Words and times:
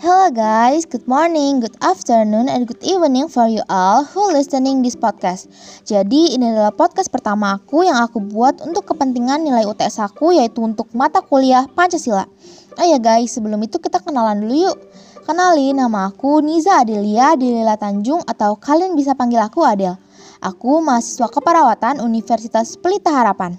Hello 0.00 0.32
guys, 0.32 0.88
good 0.88 1.04
morning, 1.04 1.60
good 1.60 1.76
afternoon, 1.84 2.48
and 2.48 2.64
good 2.64 2.80
evening 2.80 3.28
for 3.28 3.44
you 3.44 3.60
all 3.68 4.00
who 4.08 4.32
listening 4.32 4.80
this 4.80 4.96
podcast. 4.96 5.44
Jadi 5.84 6.32
ini 6.32 6.56
adalah 6.56 6.72
podcast 6.72 7.12
pertama 7.12 7.60
aku 7.60 7.84
yang 7.84 8.00
aku 8.00 8.16
buat 8.16 8.64
untuk 8.64 8.88
kepentingan 8.88 9.44
nilai 9.44 9.68
UTS 9.68 10.00
aku 10.00 10.32
yaitu 10.32 10.64
untuk 10.64 10.88
mata 10.96 11.20
kuliah 11.20 11.68
Pancasila. 11.76 12.24
Oh 12.80 12.86
ya 12.88 12.96
guys, 12.96 13.36
sebelum 13.36 13.60
itu 13.60 13.76
kita 13.76 14.00
kenalan 14.00 14.40
dulu 14.40 14.72
yuk. 14.72 14.80
Kenalin 15.28 15.76
nama 15.76 16.08
aku 16.08 16.40
Niza 16.40 16.80
Adelia 16.80 17.36
Adelia 17.36 17.76
Tanjung 17.76 18.24
atau 18.24 18.56
kalian 18.56 18.96
bisa 18.96 19.12
panggil 19.12 19.44
aku 19.44 19.68
Adel. 19.68 20.00
Aku 20.40 20.80
mahasiswa 20.80 21.28
keperawatan 21.28 22.00
Universitas 22.00 22.72
Pelita 22.80 23.12
Harapan. 23.12 23.52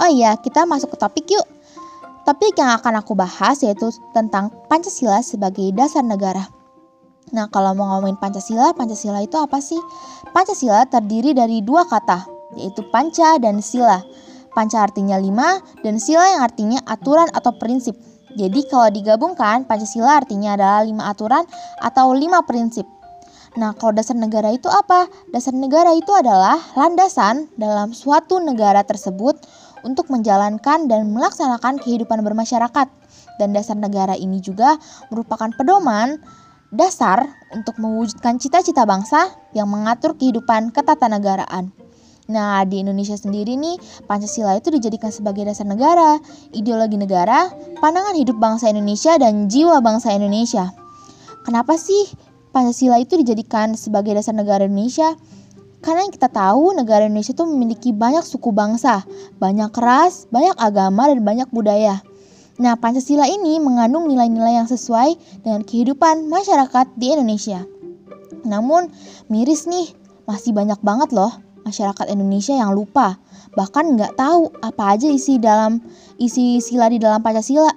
Oh 0.00 0.08
iya, 0.08 0.32
kita 0.40 0.64
masuk 0.64 0.96
ke 0.96 1.04
topik 1.04 1.28
yuk. 1.28 1.53
Topik 2.24 2.56
yang 2.56 2.72
akan 2.80 3.04
aku 3.04 3.12
bahas 3.12 3.60
yaitu 3.60 3.92
tentang 4.16 4.48
Pancasila 4.72 5.20
sebagai 5.20 5.68
dasar 5.76 6.00
negara. 6.00 6.48
Nah, 7.36 7.52
kalau 7.52 7.76
mau 7.76 7.88
ngomongin 7.96 8.16
Pancasila, 8.16 8.72
Pancasila 8.72 9.20
itu 9.20 9.36
apa 9.36 9.60
sih? 9.60 9.80
Pancasila 10.32 10.88
terdiri 10.88 11.36
dari 11.36 11.60
dua 11.60 11.84
kata, 11.84 12.24
yaitu 12.56 12.80
panca 12.88 13.36
dan 13.36 13.60
sila. 13.60 14.00
Panca 14.56 14.88
artinya 14.88 15.20
lima, 15.20 15.60
dan 15.84 16.00
sila 16.00 16.24
yang 16.32 16.42
artinya 16.44 16.80
aturan 16.88 17.28
atau 17.36 17.52
prinsip. 17.60 17.92
Jadi 18.40 18.64
kalau 18.72 18.88
digabungkan, 18.88 19.68
Pancasila 19.68 20.20
artinya 20.20 20.56
adalah 20.56 20.80
lima 20.80 21.12
aturan 21.12 21.44
atau 21.84 22.16
lima 22.16 22.40
prinsip. 22.48 22.88
Nah, 23.54 23.70
kalau 23.76 23.94
dasar 23.94 24.18
negara 24.18 24.50
itu 24.50 24.66
apa? 24.66 25.06
Dasar 25.30 25.54
negara 25.54 25.94
itu 25.94 26.10
adalah 26.10 26.58
landasan 26.74 27.46
dalam 27.54 27.94
suatu 27.94 28.42
negara 28.42 28.82
tersebut 28.82 29.38
untuk 29.84 30.10
menjalankan 30.10 30.88
dan 30.88 31.12
melaksanakan 31.12 31.78
kehidupan 31.78 32.24
bermasyarakat. 32.24 32.88
Dan 33.38 33.52
dasar 33.52 33.78
negara 33.78 34.16
ini 34.18 34.40
juga 34.40 34.80
merupakan 35.12 35.52
pedoman 35.54 36.18
dasar 36.74 37.22
untuk 37.54 37.78
mewujudkan 37.78 38.42
cita-cita 38.42 38.82
bangsa 38.82 39.30
yang 39.54 39.70
mengatur 39.70 40.18
kehidupan 40.18 40.74
ketatanegaraan. 40.74 41.70
Nah, 42.24 42.64
di 42.64 42.80
Indonesia 42.80 43.14
sendiri 43.20 43.52
nih, 43.60 43.76
Pancasila 44.08 44.56
itu 44.56 44.72
dijadikan 44.72 45.12
sebagai 45.12 45.44
dasar 45.44 45.68
negara, 45.68 46.16
ideologi 46.56 46.96
negara, 46.96 47.52
pandangan 47.84 48.16
hidup 48.16 48.40
bangsa 48.40 48.72
Indonesia, 48.72 49.20
dan 49.20 49.52
jiwa 49.52 49.84
bangsa 49.84 50.16
Indonesia. 50.16 50.72
Kenapa 51.44 51.76
sih 51.76 52.08
Pancasila 52.48 52.96
itu 52.96 53.20
dijadikan 53.20 53.76
sebagai 53.76 54.16
dasar 54.16 54.32
negara 54.32 54.64
Indonesia? 54.64 55.12
Karena 55.84 56.08
yang 56.08 56.16
kita 56.16 56.32
tahu 56.32 56.72
negara 56.72 57.04
Indonesia 57.04 57.36
itu 57.36 57.44
memiliki 57.44 57.92
banyak 57.92 58.24
suku 58.24 58.56
bangsa, 58.56 59.04
banyak 59.36 59.68
ras, 59.76 60.24
banyak 60.32 60.56
agama, 60.56 61.12
dan 61.12 61.20
banyak 61.20 61.48
budaya. 61.52 62.00
Nah, 62.56 62.72
Pancasila 62.80 63.28
ini 63.28 63.60
mengandung 63.60 64.08
nilai-nilai 64.08 64.64
yang 64.64 64.64
sesuai 64.64 65.44
dengan 65.44 65.60
kehidupan 65.60 66.24
masyarakat 66.32 66.88
di 66.96 67.12
Indonesia. 67.12 67.68
Namun, 68.48 68.88
miris 69.28 69.68
nih, 69.68 69.92
masih 70.24 70.56
banyak 70.56 70.80
banget 70.80 71.12
loh 71.12 71.36
masyarakat 71.64 72.06
Indonesia 72.12 72.56
yang 72.56 72.76
lupa, 72.76 73.16
bahkan 73.56 73.96
nggak 73.96 74.14
tahu 74.20 74.52
apa 74.60 74.96
aja 74.96 75.08
isi 75.08 75.40
dalam 75.40 75.80
isi 76.20 76.60
sila 76.60 76.92
di 76.92 77.00
dalam 77.00 77.24
Pancasila. 77.24 77.72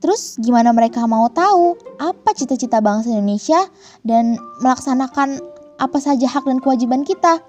Terus 0.00 0.40
gimana 0.40 0.72
mereka 0.72 1.04
mau 1.04 1.28
tahu 1.28 1.76
apa 2.00 2.32
cita-cita 2.32 2.80
bangsa 2.80 3.12
Indonesia 3.12 3.68
dan 4.00 4.40
melaksanakan 4.64 5.36
apa 5.80 5.98
saja 5.98 6.28
hak 6.28 6.44
dan 6.44 6.60
kewajiban 6.60 7.02
kita. 7.02 7.40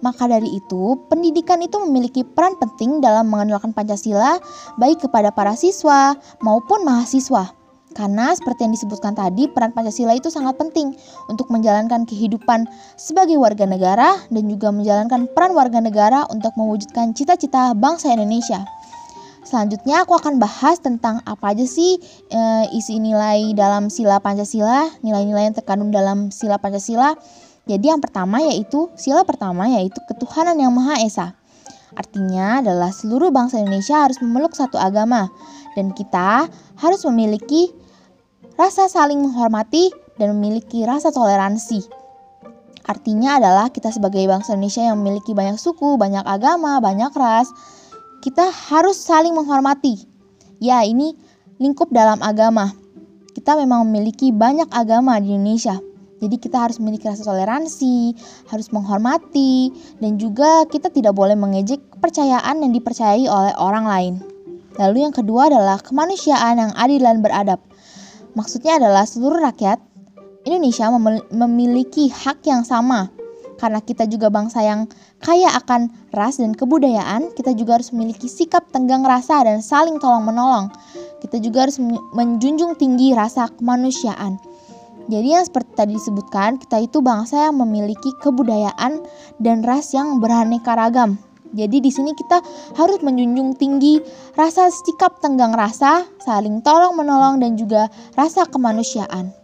Maka 0.00 0.26
dari 0.26 0.58
itu, 0.58 0.98
pendidikan 1.06 1.60
itu 1.62 1.76
memiliki 1.84 2.26
peran 2.26 2.56
penting 2.58 2.98
dalam 3.04 3.30
mengenalkan 3.30 3.70
Pancasila 3.70 4.40
baik 4.80 5.06
kepada 5.06 5.30
para 5.30 5.54
siswa 5.54 6.16
maupun 6.42 6.82
mahasiswa. 6.82 7.52
Karena 7.94 8.34
seperti 8.34 8.66
yang 8.66 8.74
disebutkan 8.74 9.14
tadi, 9.14 9.46
peran 9.46 9.70
Pancasila 9.70 10.18
itu 10.18 10.26
sangat 10.26 10.58
penting 10.58 10.98
untuk 11.30 11.46
menjalankan 11.46 12.02
kehidupan 12.10 12.66
sebagai 12.98 13.38
warga 13.38 13.70
negara 13.70 14.18
dan 14.34 14.50
juga 14.50 14.74
menjalankan 14.74 15.30
peran 15.30 15.54
warga 15.54 15.78
negara 15.78 16.26
untuk 16.26 16.50
mewujudkan 16.58 17.14
cita-cita 17.14 17.70
bangsa 17.78 18.10
Indonesia. 18.10 18.66
Selanjutnya 19.46 20.02
aku 20.02 20.18
akan 20.18 20.42
bahas 20.42 20.80
tentang 20.80 21.20
apa 21.28 21.52
aja 21.54 21.68
sih 21.68 22.00
e, 22.32 22.40
isi 22.74 22.98
nilai 22.98 23.54
dalam 23.54 23.92
sila 23.92 24.18
Pancasila, 24.18 24.90
nilai-nilai 25.04 25.52
yang 25.52 25.54
terkandung 25.54 25.94
dalam 25.94 26.32
sila 26.34 26.58
Pancasila 26.58 27.14
jadi 27.64 27.96
yang 27.96 28.00
pertama 28.04 28.44
yaitu 28.44 28.92
sila 28.96 29.24
pertama 29.24 29.64
yaitu 29.72 29.96
ketuhanan 30.04 30.60
yang 30.60 30.72
Maha 30.76 31.00
Esa. 31.00 31.32
Artinya 31.94 32.60
adalah 32.60 32.90
seluruh 32.92 33.32
bangsa 33.32 33.62
Indonesia 33.62 34.04
harus 34.04 34.20
memeluk 34.20 34.52
satu 34.52 34.76
agama 34.76 35.32
dan 35.72 35.94
kita 35.96 36.50
harus 36.76 37.00
memiliki 37.08 37.72
rasa 38.60 38.90
saling 38.90 39.22
menghormati 39.22 39.94
dan 40.20 40.36
memiliki 40.36 40.84
rasa 40.84 41.08
toleransi. 41.08 41.86
Artinya 42.84 43.40
adalah 43.40 43.72
kita 43.72 43.88
sebagai 43.88 44.20
bangsa 44.28 44.52
Indonesia 44.52 44.84
yang 44.84 45.00
memiliki 45.00 45.32
banyak 45.32 45.56
suku, 45.56 45.96
banyak 45.96 46.20
agama, 46.28 46.84
banyak 46.84 47.08
ras, 47.16 47.48
kita 48.20 48.44
harus 48.52 49.00
saling 49.00 49.32
menghormati. 49.32 50.04
Ya, 50.60 50.84
ini 50.84 51.16
lingkup 51.56 51.88
dalam 51.88 52.20
agama. 52.20 52.76
Kita 53.32 53.56
memang 53.56 53.88
memiliki 53.88 54.30
banyak 54.36 54.68
agama 54.68 55.16
di 55.16 55.32
Indonesia. 55.32 55.80
Jadi 56.22 56.36
kita 56.38 56.68
harus 56.68 56.78
memiliki 56.78 57.10
rasa 57.10 57.26
toleransi, 57.26 58.14
harus 58.48 58.70
menghormati, 58.70 59.74
dan 59.98 60.16
juga 60.16 60.64
kita 60.70 60.88
tidak 60.88 61.12
boleh 61.16 61.34
mengejek 61.34 61.82
kepercayaan 61.98 62.62
yang 62.62 62.72
dipercayai 62.72 63.26
oleh 63.26 63.54
orang 63.58 63.84
lain. 63.84 64.14
Lalu 64.78 65.06
yang 65.06 65.14
kedua 65.14 65.50
adalah 65.50 65.78
kemanusiaan 65.78 66.58
yang 66.58 66.72
adil 66.74 67.02
dan 67.02 67.22
beradab. 67.22 67.60
Maksudnya 68.34 68.82
adalah 68.82 69.06
seluruh 69.06 69.38
rakyat 69.38 69.78
Indonesia 70.44 70.90
memiliki 71.30 72.10
hak 72.10 72.42
yang 72.44 72.66
sama. 72.66 73.08
Karena 73.54 73.78
kita 73.78 74.04
juga 74.10 74.28
bangsa 74.34 74.66
yang 74.66 74.90
kaya 75.22 75.46
akan 75.56 76.10
ras 76.10 76.42
dan 76.42 76.52
kebudayaan, 76.52 77.32
kita 77.38 77.54
juga 77.54 77.78
harus 77.78 77.94
memiliki 77.94 78.26
sikap 78.26 78.66
tenggang 78.74 79.06
rasa 79.06 79.46
dan 79.46 79.62
saling 79.62 80.02
tolong-menolong. 80.02 80.74
Kita 81.22 81.38
juga 81.38 81.64
harus 81.64 81.78
menjunjung 82.12 82.74
tinggi 82.76 83.14
rasa 83.14 83.48
kemanusiaan. 83.54 84.36
Jadi 85.06 85.38
yang 85.38 85.46
seperti 85.46 85.63
tadi 85.74 85.98
disebutkan, 85.98 86.56
kita 86.56 86.80
itu 86.80 87.04
bangsa 87.04 87.50
yang 87.50 87.60
memiliki 87.60 88.14
kebudayaan 88.22 89.02
dan 89.42 89.60
ras 89.66 89.92
yang 89.92 90.22
beraneka 90.22 90.72
ragam. 90.72 91.18
Jadi 91.54 91.78
di 91.78 91.90
sini 91.92 92.10
kita 92.18 92.42
harus 92.74 92.98
menjunjung 92.98 93.54
tinggi 93.54 94.02
rasa 94.34 94.70
sikap 94.74 95.22
tenggang 95.22 95.54
rasa, 95.54 96.02
saling 96.18 96.58
tolong 96.66 96.98
menolong 96.98 97.38
dan 97.38 97.54
juga 97.54 97.86
rasa 98.18 98.42
kemanusiaan. 98.50 99.43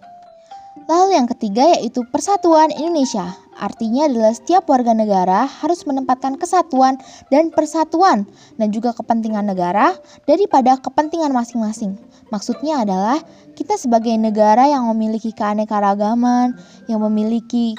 Lalu 0.71 1.19
yang 1.19 1.27
ketiga 1.27 1.67
yaitu 1.75 2.07
persatuan 2.15 2.71
Indonesia. 2.71 3.35
Artinya 3.59 4.07
adalah 4.07 4.31
setiap 4.31 4.71
warga 4.71 4.95
negara 4.95 5.43
harus 5.43 5.83
menempatkan 5.83 6.39
kesatuan 6.39 6.95
dan 7.27 7.51
persatuan 7.51 8.23
dan 8.55 8.71
juga 8.71 8.95
kepentingan 8.95 9.51
negara 9.51 9.99
daripada 10.31 10.79
kepentingan 10.79 11.35
masing-masing. 11.35 11.99
Maksudnya 12.31 12.87
adalah 12.87 13.19
kita 13.59 13.75
sebagai 13.75 14.15
negara 14.15 14.71
yang 14.71 14.87
memiliki 14.95 15.35
keanekaragaman, 15.35 16.55
yang 16.87 17.03
memiliki 17.03 17.75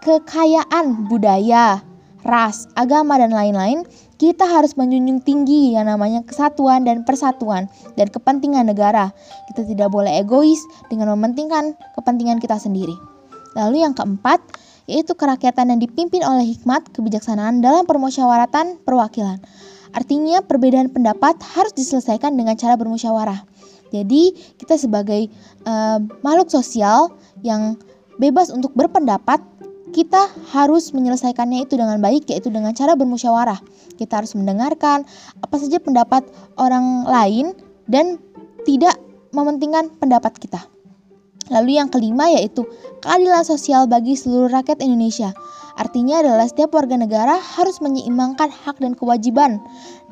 kekayaan 0.00 1.04
budaya, 1.04 1.84
ras, 2.24 2.64
agama, 2.80 3.20
dan 3.20 3.36
lain-lain, 3.36 3.84
kita 4.20 4.44
harus 4.44 4.76
menjunjung 4.76 5.24
tinggi 5.24 5.72
yang 5.72 5.88
namanya 5.88 6.20
kesatuan 6.20 6.84
dan 6.84 7.08
persatuan 7.08 7.72
dan 7.96 8.12
kepentingan 8.12 8.68
negara. 8.68 9.16
Kita 9.48 9.64
tidak 9.64 9.88
boleh 9.88 10.20
egois 10.20 10.60
dengan 10.92 11.16
mementingkan 11.16 11.72
kepentingan 11.96 12.36
kita 12.36 12.60
sendiri. 12.60 12.92
Lalu 13.56 13.80
yang 13.80 13.96
keempat, 13.96 14.44
yaitu 14.84 15.16
kerakyatan 15.16 15.72
yang 15.72 15.80
dipimpin 15.80 16.20
oleh 16.20 16.52
hikmat 16.52 16.92
kebijaksanaan 16.92 17.64
dalam 17.64 17.88
permusyawaratan 17.88 18.84
perwakilan. 18.84 19.40
Artinya 19.96 20.44
perbedaan 20.44 20.92
pendapat 20.92 21.40
harus 21.56 21.72
diselesaikan 21.72 22.36
dengan 22.36 22.60
cara 22.60 22.76
bermusyawarah. 22.76 23.40
Jadi 23.90 24.36
kita 24.60 24.76
sebagai 24.76 25.32
uh, 25.64 25.98
makhluk 26.20 26.52
sosial 26.52 27.10
yang 27.40 27.74
bebas 28.20 28.52
untuk 28.52 28.76
berpendapat, 28.76 29.40
kita 29.90 30.30
harus 30.54 30.94
menyelesaikannya 30.94 31.66
itu 31.66 31.74
dengan 31.74 31.98
baik 31.98 32.30
yaitu 32.30 32.48
dengan 32.48 32.72
cara 32.72 32.94
bermusyawarah. 32.94 33.58
Kita 33.98 34.22
harus 34.22 34.32
mendengarkan 34.38 35.04
apa 35.42 35.56
saja 35.58 35.76
pendapat 35.82 36.24
orang 36.56 37.04
lain 37.04 37.52
dan 37.90 38.16
tidak 38.62 38.96
mementingkan 39.34 39.90
pendapat 39.98 40.38
kita. 40.38 40.62
Lalu 41.50 41.82
yang 41.82 41.90
kelima 41.90 42.30
yaitu 42.30 42.62
keadilan 43.02 43.42
sosial 43.42 43.90
bagi 43.90 44.14
seluruh 44.14 44.48
rakyat 44.54 44.78
Indonesia. 44.78 45.34
Artinya 45.74 46.22
adalah 46.22 46.46
setiap 46.46 46.76
warga 46.76 46.94
negara 46.94 47.34
harus 47.38 47.82
menyeimbangkan 47.82 48.52
hak 48.52 48.78
dan 48.78 48.94
kewajiban 48.94 49.58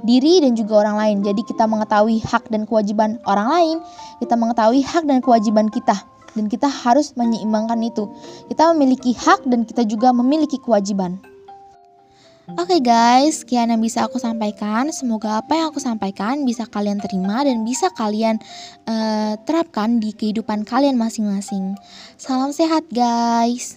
diri 0.02 0.42
dan 0.42 0.58
juga 0.58 0.82
orang 0.86 0.96
lain. 0.98 1.16
Jadi 1.22 1.46
kita 1.46 1.70
mengetahui 1.70 2.18
hak 2.26 2.50
dan 2.50 2.66
kewajiban 2.66 3.22
orang 3.28 3.48
lain, 3.50 3.76
kita 4.18 4.34
mengetahui 4.34 4.82
hak 4.82 5.06
dan 5.06 5.22
kewajiban 5.22 5.70
kita 5.70 5.94
dan 6.34 6.50
kita 6.50 6.68
harus 6.68 7.14
menyeimbangkan 7.16 7.80
itu. 7.84 8.08
Kita 8.50 8.72
memiliki 8.74 9.16
hak 9.16 9.46
dan 9.48 9.64
kita 9.64 9.84
juga 9.88 10.12
memiliki 10.12 10.60
kewajiban. 10.60 11.20
Oke 12.56 12.80
okay 12.80 12.80
guys, 12.80 13.44
sekian 13.44 13.68
yang 13.68 13.84
bisa 13.84 14.08
aku 14.08 14.16
sampaikan. 14.16 14.88
Semoga 14.88 15.44
apa 15.44 15.52
yang 15.52 15.68
aku 15.68 15.84
sampaikan 15.84 16.48
bisa 16.48 16.64
kalian 16.64 16.96
terima 16.96 17.44
dan 17.44 17.60
bisa 17.60 17.92
kalian 17.92 18.40
uh, 18.88 19.36
terapkan 19.44 20.00
di 20.00 20.16
kehidupan 20.16 20.64
kalian 20.64 20.96
masing-masing. 20.96 21.76
Salam 22.16 22.48
sehat 22.56 22.88
guys. 22.88 23.76